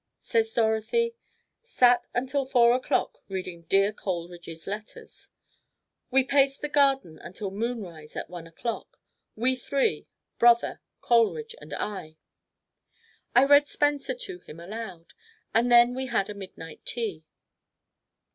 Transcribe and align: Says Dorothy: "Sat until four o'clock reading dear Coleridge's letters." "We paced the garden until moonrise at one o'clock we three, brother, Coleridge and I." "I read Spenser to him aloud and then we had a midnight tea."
Says 0.17 0.51
Dorothy: 0.55 1.13
"Sat 1.61 2.07
until 2.15 2.43
four 2.43 2.73
o'clock 2.73 3.19
reading 3.27 3.65
dear 3.69 3.93
Coleridge's 3.93 4.65
letters." 4.65 5.29
"We 6.09 6.23
paced 6.23 6.61
the 6.61 6.69
garden 6.69 7.19
until 7.19 7.51
moonrise 7.51 8.15
at 8.15 8.27
one 8.27 8.47
o'clock 8.47 8.99
we 9.35 9.55
three, 9.55 10.07
brother, 10.39 10.81
Coleridge 11.01 11.53
and 11.61 11.71
I." 11.75 12.17
"I 13.35 13.43
read 13.45 13.67
Spenser 13.67 14.15
to 14.15 14.39
him 14.39 14.59
aloud 14.59 15.13
and 15.53 15.71
then 15.71 15.93
we 15.93 16.07
had 16.07 16.31
a 16.31 16.33
midnight 16.33 16.83
tea." 16.83 17.23